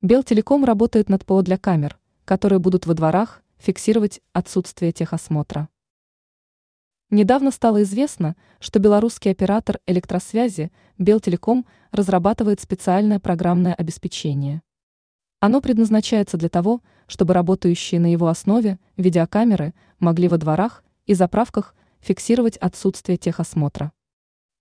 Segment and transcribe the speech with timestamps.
[0.00, 5.68] Белтелеком работает над ПО для камер, которые будут во дворах фиксировать отсутствие техосмотра.
[7.10, 14.62] Недавно стало известно, что белорусский оператор электросвязи Белтелеком разрабатывает специальное программное обеспечение.
[15.40, 21.74] Оно предназначается для того, чтобы работающие на его основе видеокамеры могли во дворах и заправках
[21.98, 23.90] фиксировать отсутствие техосмотра.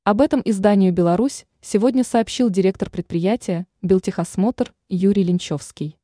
[0.08, 5.98] Об этом изданию «Беларусь» сегодня сообщил директор предприятия «Белтехосмотр» Юрий Линчевский.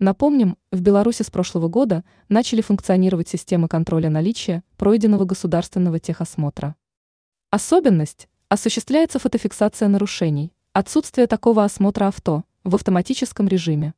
[0.00, 6.74] Напомним, в Беларуси с прошлого года начали функционировать системы контроля наличия пройденного государственного техосмотра.
[7.50, 13.94] Особенность– осуществляется фотофиксация нарушений, отсутствие такого осмотра авто в автоматическом режиме.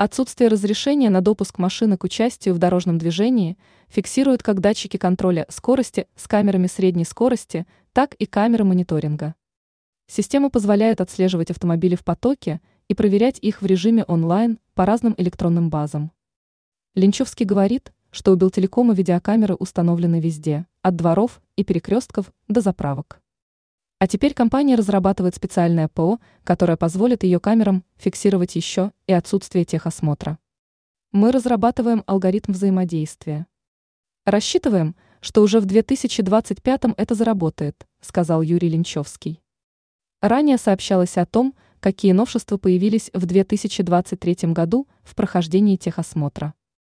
[0.00, 6.06] Отсутствие разрешения на допуск машины к участию в дорожном движении фиксируют как датчики контроля скорости
[6.14, 9.34] с камерами средней скорости, так и камеры мониторинга.
[10.06, 15.68] Система позволяет отслеживать автомобили в потоке и проверять их в режиме онлайн по разным электронным
[15.68, 16.12] базам.
[16.94, 23.20] Линчевский говорит, что у Белтелекома видеокамеры установлены везде, от дворов и перекрестков до заправок.
[24.00, 30.38] А теперь компания разрабатывает специальное ПО, которое позволит ее камерам фиксировать еще и отсутствие техосмотра.
[31.10, 33.46] Мы разрабатываем алгоритм взаимодействия.
[34.24, 39.42] Рассчитываем, что уже в 2025 это заработает, сказал Юрий Линчевский.
[40.20, 46.54] Ранее сообщалось о том, какие новшества появились в 2023 году в прохождении техосмотра.